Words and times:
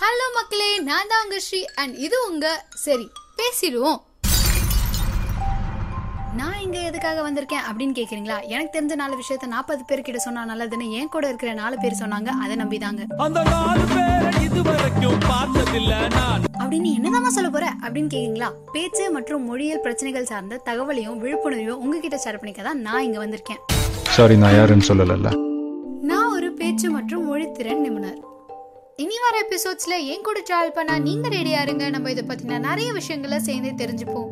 Hello 0.00 0.26
மக்களே 0.36 0.78
நான் 0.78 1.08
தான் 1.08 1.22
உங்க 1.24 1.40
ஸ்ரீ 1.40 1.64
அண்ட் 1.74 1.94
இது 1.96 2.16
உங்க 2.30 2.46
சரி. 2.74 3.06
பேசிடுவோம். 3.38 4.00
நான் 6.36 6.60
இங்க 6.60 6.78
எதுக்காக 6.78 7.20
வந்திருக்கேன் 7.22 7.64
அப்படின்னு 7.68 7.94
கேக்குறீங்களா? 7.98 8.42
எனக்கு 8.44 8.78
தெரிஞ்ச 8.78 8.94
நாலு 8.94 9.16
விஷயத்த 9.16 9.46
நாற்பது 9.46 9.82
பேர்கிட்ட 9.88 10.16
சொன்னா 10.16 10.46
நல்லதுன்னு 10.46 10.90
என் 10.90 11.08
கூட 11.08 11.28
இருக்கிற 11.28 11.54
நாலு 11.54 11.78
பேர் 11.78 12.00
சொன்னாங்க 12.00 12.26
அதை 12.42 12.56
நம்பிதாங்க. 12.56 13.02
அந்த 13.18 13.42
நாலு 13.42 13.84
பேரை 13.94 14.44
இதுவரைக்கும் 14.44 15.20
பார்த்ததில்ல 15.20 16.08
நான். 16.08 16.44
அப்படின்னு 16.60 16.90
என்னதாம்மா 16.98 17.26
சொல்ல 17.26 17.50
போற? 17.50 17.66
அப்படின்னு 17.82 18.12
கேக்குறீங்களா? 18.14 18.50
பேச்சு 18.72 19.10
மற்றும் 19.10 19.44
மொழியியல் 19.44 19.80
பிரச்சனைகள் 19.80 20.24
சார்ந்த 20.24 20.60
தகவலையும் 20.64 21.18
விழிப்புணர்வையும் 21.24 21.82
உங்ககிட்ட 21.84 22.20
ஷேர் 22.24 22.38
பண்ணிக்க 22.38 22.62
தான் 22.62 22.80
நான் 22.80 23.02
இங்க 23.02 23.26
வந்திருக்கேன். 23.26 23.62
சாரி 24.16 24.36
நான் 24.36 24.54
யாருன்னு 24.54 24.88
சொல்லலைல்ல. 24.88 25.30
நான் 26.02 26.32
ஒரு 26.32 26.52
பேச்சு 26.52 26.90
மற்றும் 26.90 27.34
மொழித்திறன் 27.34 27.84
நிபுணர். 27.86 28.35
இனி 28.98 29.14
வர 29.20 29.46
எபிசோட்ஸ்ல 29.48 30.06
என் 30.06 30.22
கூட 30.22 30.40
ட்ராவல் 30.40 30.72
பண்ணா 30.72 30.98
நீங்க 30.98 31.28
ரெடியா 31.28 31.60
இருங்க. 31.60 31.90
நம்ம 31.90 32.10
இதை 32.10 32.24
பத்தின 32.26 32.58
நிறைய 32.58 32.92
விஷயங்களை 32.92 33.38
சேர்ந்து 33.38 33.86
தெரிஞ்சுப்போம். 33.86 34.30